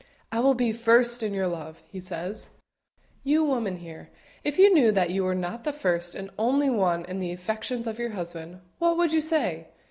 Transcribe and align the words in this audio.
"I 0.31 0.39
will 0.39 0.55
be 0.55 0.73
first 0.73 1.21
in 1.21 1.31
your 1.31 1.45
love," 1.45 1.83
He 1.91 1.99
says. 1.99 2.49
You 3.23 3.43
women 3.43 3.77
here, 3.77 4.09
if 4.43 4.57
you 4.57 4.73
knew 4.73 4.91
that 4.91 5.11
you 5.11 5.23
were 5.23 5.35
not 5.35 5.63
the 5.63 5.71
first 5.71 6.15
and 6.15 6.31
only 6.39 6.71
one 6.71 7.05
in 7.05 7.19
the 7.19 7.31
affections 7.31 7.85
of 7.85 7.99
your 7.99 8.09
husband, 8.13 8.61
what 8.79 8.97
would 8.97 9.13
you 9.13 9.21
say? 9.21 9.67